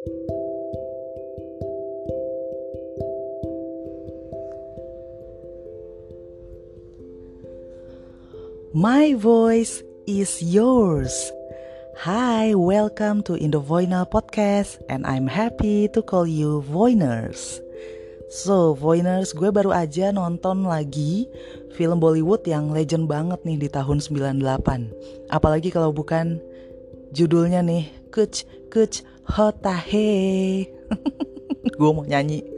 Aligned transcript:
My 0.00 0.08
voice 9.12 9.84
is 10.08 10.40
yours. 10.40 11.12
Hi, 12.00 12.56
welcome 12.56 13.20
to 13.28 13.36
Indo 13.36 13.60
Voinal 13.60 14.08
Podcast 14.08 14.80
and 14.88 15.04
I'm 15.04 15.28
happy 15.28 15.92
to 15.92 16.00
call 16.00 16.24
you 16.24 16.64
Voiners. 16.64 17.60
So, 18.32 18.72
Voiners, 18.72 19.36
gue 19.36 19.52
baru 19.52 19.68
aja 19.68 20.16
nonton 20.16 20.64
lagi 20.64 21.28
film 21.76 22.00
Bollywood 22.00 22.48
yang 22.48 22.72
legend 22.72 23.04
banget 23.04 23.44
nih 23.44 23.60
di 23.60 23.68
tahun 23.68 24.00
98. 24.00 24.48
Apalagi 25.28 25.68
kalau 25.68 25.92
bukan 25.92 26.40
judulnya 27.14 27.62
nih, 27.62 27.90
Kuch 28.10 28.46
Kuch 28.70 29.02
Hota 29.26 29.74
He. 29.74 30.66
gue 31.78 31.90
mau 31.90 32.06
nyanyi. 32.06 32.42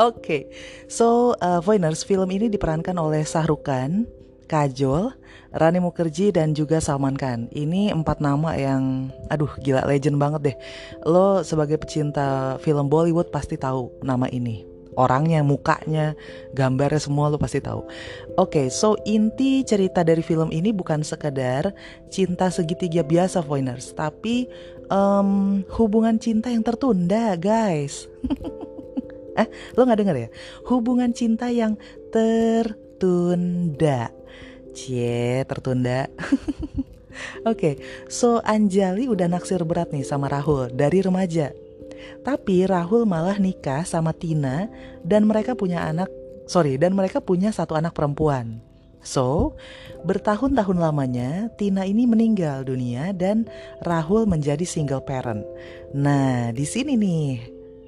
Oke, 0.00 0.16
okay. 0.16 0.42
so 0.88 1.36
uh, 1.44 1.60
Voiners 1.60 2.06
film 2.06 2.30
ini 2.32 2.48
diperankan 2.48 2.96
oleh 2.96 3.20
Sahrukan, 3.26 4.08
Kajol, 4.46 5.12
Rani 5.50 5.82
Mukherjee 5.82 6.30
dan 6.30 6.54
juga 6.54 6.78
Salman 6.78 7.18
Khan. 7.18 7.50
Ini 7.50 7.90
empat 7.90 8.22
nama 8.22 8.54
yang, 8.54 9.10
aduh 9.26 9.50
gila 9.58 9.82
legend 9.84 10.16
banget 10.16 10.40
deh. 10.54 10.56
Lo 11.04 11.42
sebagai 11.42 11.76
pecinta 11.76 12.56
film 12.62 12.86
Bollywood 12.86 13.34
pasti 13.34 13.58
tahu 13.58 13.90
nama 14.06 14.30
ini. 14.30 14.69
Orangnya, 14.98 15.46
mukanya, 15.46 16.18
gambarnya 16.54 16.98
semua 16.98 17.30
lo 17.30 17.38
pasti 17.38 17.62
tahu. 17.62 17.86
Oke, 18.34 18.36
okay, 18.36 18.66
so 18.68 18.98
inti 19.06 19.62
cerita 19.62 20.02
dari 20.02 20.22
film 20.24 20.50
ini 20.50 20.74
bukan 20.74 21.06
sekedar 21.06 21.70
cinta 22.10 22.50
segitiga 22.50 23.06
biasa, 23.06 23.42
Voiners, 23.42 23.94
tapi 23.94 24.50
um, 24.90 25.62
hubungan 25.78 26.18
cinta 26.18 26.50
yang 26.50 26.66
tertunda, 26.66 27.38
guys. 27.38 28.10
eh 29.38 29.46
lo 29.78 29.86
nggak 29.86 30.00
denger 30.02 30.16
ya 30.16 30.28
hubungan 30.66 31.14
cinta 31.14 31.46
yang 31.48 31.78
tertunda 32.10 34.10
cie 34.74 35.46
tertunda 35.46 36.06
Oke, 37.44 37.44
okay, 37.44 37.74
so 38.08 38.40
Anjali 38.46 39.04
udah 39.04 39.28
naksir 39.28 39.60
berat 39.66 39.92
nih 39.92 40.06
sama 40.06 40.30
Rahul 40.30 40.72
dari 40.72 41.04
remaja. 41.04 41.52
Tapi 42.22 42.68
Rahul 42.68 43.08
malah 43.08 43.36
nikah 43.40 43.84
sama 43.84 44.12
Tina 44.14 44.68
dan 45.06 45.26
mereka 45.26 45.56
punya 45.56 45.84
anak, 45.86 46.08
sorry, 46.44 46.76
dan 46.76 46.92
mereka 46.92 47.20
punya 47.24 47.50
satu 47.50 47.76
anak 47.76 47.96
perempuan. 47.96 48.60
So, 49.00 49.56
bertahun-tahun 50.04 50.76
lamanya 50.76 51.48
Tina 51.56 51.88
ini 51.88 52.04
meninggal 52.04 52.68
dunia 52.68 53.16
dan 53.16 53.48
Rahul 53.80 54.28
menjadi 54.28 54.64
single 54.68 55.00
parent. 55.00 55.40
Nah, 55.96 56.52
di 56.52 56.68
sini 56.68 57.00
nih, 57.00 57.28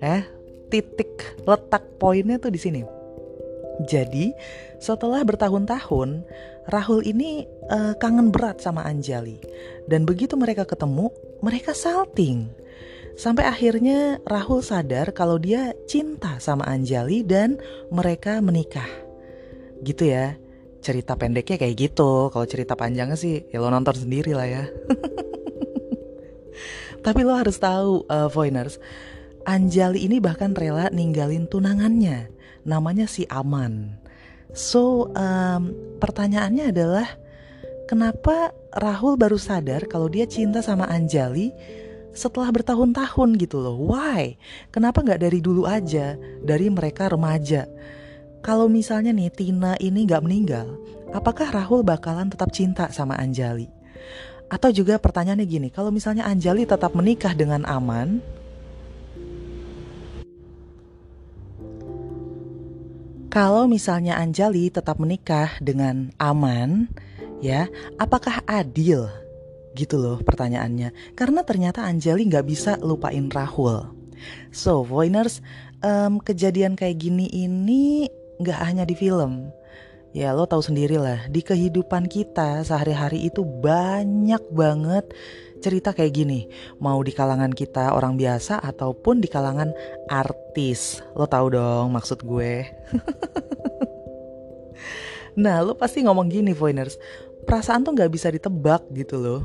eh 0.01 0.25
titik 0.73 1.45
letak 1.45 2.01
poinnya 2.01 2.41
tuh 2.41 2.49
di 2.49 2.57
sini. 2.57 2.81
Jadi 3.85 4.33
setelah 4.81 5.21
bertahun-tahun 5.21 6.25
Rahul 6.71 7.03
ini 7.05 7.45
uh, 7.69 7.93
kangen 7.99 8.31
berat 8.31 8.63
sama 8.63 8.87
Anjali 8.87 9.37
dan 9.91 10.07
begitu 10.07 10.39
mereka 10.39 10.65
ketemu 10.65 11.13
mereka 11.45 11.77
salting. 11.77 12.49
Sampai 13.15 13.45
akhirnya 13.45 14.19
Rahul 14.25 14.65
sadar 14.65 15.13
kalau 15.13 15.37
dia 15.37 15.77
cinta 15.85 16.41
sama 16.41 16.65
Anjali 16.65 17.21
dan 17.23 17.61
mereka 17.93 18.41
menikah. 18.41 18.89
Gitu 19.85 20.09
ya. 20.09 20.41
Cerita 20.83 21.15
pendeknya 21.15 21.63
kayak 21.63 21.79
gitu. 21.79 22.33
Kalau 22.35 22.47
cerita 22.49 22.75
panjangnya 22.75 23.15
sih 23.15 23.47
ya 23.55 23.63
lo 23.63 23.71
nonton 23.71 23.95
sendiri 23.95 24.35
lah 24.35 24.49
ya. 24.51 24.65
Tapi 27.07 27.27
lo 27.27 27.35
harus 27.35 27.59
tahu 27.59 28.07
uh, 28.07 28.31
Voiners, 28.31 28.79
Anjali 29.43 30.07
ini 30.07 30.23
bahkan 30.23 30.55
rela 30.55 30.87
ninggalin 30.95 31.51
tunangannya, 31.51 32.31
namanya 32.63 33.11
si 33.11 33.27
Aman. 33.27 33.99
So, 34.55 35.11
um, 35.19 35.75
pertanyaannya 35.99 36.71
adalah 36.71 37.11
kenapa 37.91 38.55
Rahul 38.71 39.19
baru 39.19 39.35
sadar 39.35 39.91
kalau 39.91 40.07
dia 40.07 40.31
cinta 40.31 40.63
sama 40.63 40.87
Anjali 40.87 41.51
setelah 42.13 42.49
bertahun-tahun 42.53 43.29
gitu 43.41 43.61
loh? 43.61 43.77
Why? 43.93 44.37
Kenapa 44.69 45.01
nggak 45.01 45.21
dari 45.25 45.41
dulu 45.41 45.65
aja, 45.65 46.17
dari 46.45 46.69
mereka 46.69 47.09
remaja? 47.13 47.69
Kalau 48.45 48.67
misalnya 48.69 49.13
nih 49.17 49.33
Tina 49.33 49.77
ini 49.81 50.05
nggak 50.05 50.25
meninggal, 50.25 50.77
apakah 51.17 51.49
Rahul 51.49 51.85
bakalan 51.85 52.29
tetap 52.29 52.53
cinta 52.53 52.89
sama 52.93 53.17
Anjali? 53.17 53.71
Atau 54.53 54.69
juga 54.75 55.01
pertanyaannya 55.01 55.47
gini, 55.49 55.69
kalau 55.73 55.89
misalnya 55.89 56.29
Anjali 56.29 56.69
tetap 56.69 56.93
menikah 56.93 57.33
dengan 57.33 57.65
Aman, 57.65 58.21
Kalau 63.33 63.65
misalnya 63.65 64.21
Anjali 64.21 64.69
tetap 64.69 65.01
menikah 65.01 65.57
dengan 65.57 66.13
aman, 66.21 66.85
ya, 67.41 67.65
apakah 67.97 68.45
adil? 68.45 69.09
Gitu 69.73 69.97
loh 69.97 70.21
pertanyaannya. 70.21 71.17
Karena 71.17 71.41
ternyata 71.43 71.85
Anjali 71.85 72.29
nggak 72.29 72.47
bisa 72.47 72.77
lupain 72.81 73.29
Rahul. 73.33 73.89
So, 74.55 74.87
Voiners, 74.87 75.43
um, 75.83 76.23
kejadian 76.23 76.79
kayak 76.79 77.03
gini 77.03 77.27
ini 77.29 78.07
nggak 78.39 78.59
hanya 78.63 78.85
di 78.87 78.95
film. 78.95 79.51
Ya 80.13 80.37
lo 80.37 80.45
tahu 80.45 80.61
sendiri 80.61 81.01
lah, 81.01 81.25
di 81.33 81.41
kehidupan 81.41 82.05
kita 82.05 82.61
sehari-hari 82.69 83.33
itu 83.33 83.49
banyak 83.49 84.45
banget 84.53 85.09
cerita 85.63 85.95
kayak 85.95 86.13
gini, 86.13 86.51
mau 86.83 86.99
di 87.01 87.15
kalangan 87.15 87.55
kita 87.55 87.95
orang 87.95 88.19
biasa 88.19 88.61
ataupun 88.61 89.23
di 89.23 89.31
kalangan 89.31 89.73
artis. 90.11 91.01
Lo 91.17 91.25
tau 91.25 91.49
dong 91.49 91.97
maksud 91.97 92.27
gue. 92.27 92.67
nah, 95.43 95.65
lo 95.65 95.79
pasti 95.79 96.05
ngomong 96.05 96.29
gini, 96.29 96.53
Voiners. 96.53 96.99
Perasaan 97.49 97.87
tuh 97.87 97.95
nggak 97.95 98.13
bisa 98.13 98.29
ditebak 98.29 98.85
gitu 98.93 99.17
loh. 99.17 99.41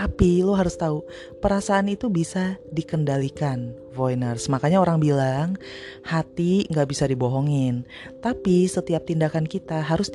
Tapi 0.00 0.40
lo 0.40 0.56
harus 0.56 0.80
tahu, 0.80 1.04
perasaan 1.44 1.92
itu 1.92 2.08
bisa 2.08 2.56
dikendalikan, 2.72 3.76
Voiners. 3.92 4.48
Makanya 4.48 4.80
orang 4.80 4.96
bilang, 4.96 5.60
hati 6.00 6.64
nggak 6.72 6.88
bisa 6.88 7.04
dibohongin. 7.04 7.84
Tapi 8.24 8.64
setiap 8.64 9.04
tindakan 9.04 9.44
kita 9.44 9.84
harus 9.84 10.08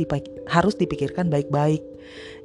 harus 0.50 0.74
dipikirkan 0.74 1.30
baik-baik. 1.30 1.86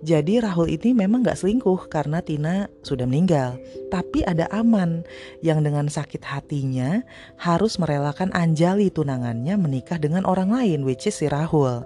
Jadi 0.05 0.41
Rahul 0.45 0.73
ini 0.77 0.93
memang 0.93 1.21
gak 1.21 1.41
selingkuh 1.41 1.89
karena 1.89 2.25
Tina 2.25 2.69
sudah 2.81 3.05
meninggal. 3.05 3.61
Tapi 3.93 4.25
ada 4.25 4.49
Aman 4.53 5.05
yang 5.45 5.61
dengan 5.61 5.89
sakit 5.89 6.25
hatinya 6.25 7.05
harus 7.37 7.77
merelakan 7.77 8.33
Anjali 8.37 8.89
tunangannya 8.89 9.57
menikah 9.61 9.97
dengan 9.97 10.25
orang 10.29 10.53
lain, 10.53 10.85
which 10.85 11.09
is 11.09 11.17
si 11.17 11.29
Rahul. 11.29 11.85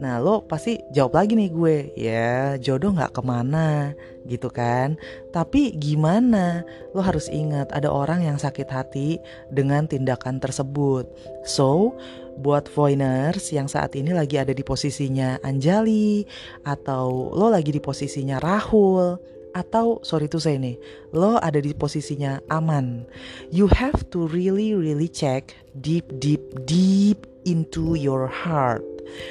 Nah 0.00 0.16
lo 0.16 0.40
pasti 0.48 0.80
jawab 0.96 1.20
lagi 1.20 1.36
nih 1.36 1.52
gue 1.52 1.76
Ya 1.92 2.56
jodoh 2.56 2.96
gak 2.96 3.12
ke 3.12 3.22
mana 3.22 3.92
gitu 4.24 4.48
kan. 4.48 4.96
Tapi 5.28 5.76
gimana? 5.76 6.64
Lo 6.96 7.04
harus 7.04 7.28
ingat 7.28 7.68
ada 7.76 7.92
orang 7.92 8.24
yang 8.24 8.40
sakit 8.40 8.68
hati 8.72 9.20
dengan 9.52 9.84
tindakan 9.84 10.40
tersebut. 10.40 11.04
So 11.44 12.00
buat 12.40 12.72
voiners 12.72 13.52
yang 13.52 13.68
saat 13.68 13.92
ini 13.92 14.16
lagi 14.16 14.40
ada 14.40 14.56
di 14.56 14.64
posisinya 14.64 15.44
Anjali 15.44 16.24
Atau 16.64 17.36
lo 17.36 17.52
lagi 17.52 17.68
di 17.68 17.82
posisinya 17.84 18.40
Rahul 18.40 19.20
atau 19.50 19.98
sorry 20.06 20.30
to 20.30 20.38
say 20.38 20.62
nih, 20.62 20.78
lo 21.10 21.34
ada 21.42 21.58
di 21.58 21.74
posisinya 21.74 22.38
aman. 22.54 23.02
You 23.50 23.66
have 23.66 24.06
to 24.14 24.30
really 24.30 24.78
really 24.78 25.10
check 25.10 25.50
deep 25.74 26.06
deep 26.22 26.42
deep 26.70 27.26
into 27.42 27.98
your 27.98 28.30
heart 28.30 28.86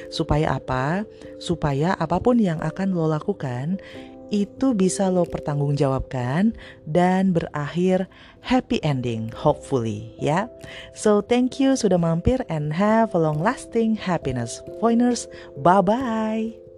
Supaya 0.09 0.57
apa? 0.57 1.03
Supaya 1.37 1.95
apa 1.95 2.19
pun 2.21 2.39
yang 2.39 2.59
akan 2.59 2.93
lo 2.93 3.09
lakukan 3.09 3.81
itu 4.29 4.77
bisa 4.77 5.09
lo 5.09 5.25
pertanggungjawabkan 5.25 6.53
dan 6.85 7.33
berakhir 7.33 8.05
happy 8.45 8.77
ending 8.85 9.33
hopefully 9.33 10.13
ya. 10.21 10.45
So 10.93 11.25
thank 11.25 11.57
you 11.57 11.73
sudah 11.73 11.97
mampir 11.97 12.45
and 12.47 12.77
have 12.77 13.17
a 13.17 13.19
long 13.19 13.41
lasting 13.41 13.97
happiness. 13.97 14.61
Pointers, 14.77 15.25
bye 15.57 15.81
bye. 15.81 16.68